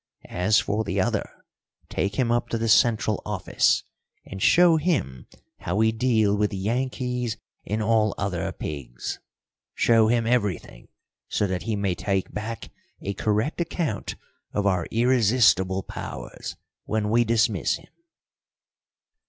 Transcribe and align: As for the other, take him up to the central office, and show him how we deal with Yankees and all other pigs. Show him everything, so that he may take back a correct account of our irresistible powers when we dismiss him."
As 0.29 0.57
for 0.59 0.83
the 0.83 0.99
other, 0.99 1.29
take 1.87 2.15
him 2.15 2.31
up 2.31 2.49
to 2.49 2.57
the 2.57 2.67
central 2.67 3.21
office, 3.23 3.83
and 4.25 4.41
show 4.41 4.77
him 4.77 5.27
how 5.59 5.75
we 5.75 5.91
deal 5.91 6.35
with 6.35 6.51
Yankees 6.51 7.37
and 7.67 7.83
all 7.83 8.15
other 8.17 8.51
pigs. 8.51 9.19
Show 9.75 10.07
him 10.07 10.25
everything, 10.25 10.87
so 11.29 11.45
that 11.45 11.61
he 11.69 11.75
may 11.75 11.93
take 11.93 12.33
back 12.33 12.71
a 13.03 13.13
correct 13.13 13.61
account 13.61 14.15
of 14.53 14.65
our 14.65 14.87
irresistible 14.89 15.83
powers 15.83 16.55
when 16.85 17.11
we 17.11 17.23
dismiss 17.23 17.75
him." 17.75 17.91